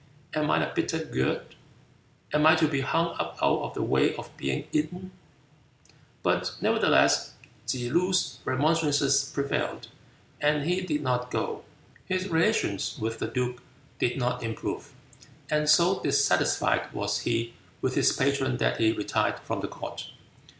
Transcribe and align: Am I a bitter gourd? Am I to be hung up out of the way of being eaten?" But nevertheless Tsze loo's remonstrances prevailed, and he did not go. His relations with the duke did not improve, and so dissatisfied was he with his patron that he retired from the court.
Am 0.33 0.49
I 0.49 0.65
a 0.65 0.73
bitter 0.73 1.05
gourd? 1.05 1.53
Am 2.33 2.47
I 2.47 2.55
to 2.55 2.67
be 2.67 2.81
hung 2.81 3.15
up 3.19 3.37
out 3.39 3.59
of 3.59 3.75
the 3.75 3.83
way 3.83 4.15
of 4.15 4.35
being 4.35 4.65
eaten?" 4.71 5.11
But 6.23 6.55
nevertheless 6.59 7.35
Tsze 7.67 7.91
loo's 7.93 8.39
remonstrances 8.43 9.23
prevailed, 9.31 9.89
and 10.39 10.63
he 10.67 10.81
did 10.81 11.03
not 11.03 11.29
go. 11.29 11.63
His 12.07 12.27
relations 12.29 12.97
with 12.97 13.19
the 13.19 13.27
duke 13.27 13.61
did 13.99 14.17
not 14.17 14.41
improve, 14.41 14.91
and 15.51 15.69
so 15.69 16.01
dissatisfied 16.01 16.91
was 16.93 17.19
he 17.19 17.53
with 17.81 17.93
his 17.93 18.11
patron 18.11 18.57
that 18.57 18.77
he 18.77 18.93
retired 18.93 19.37
from 19.41 19.61
the 19.61 19.67
court. 19.67 20.09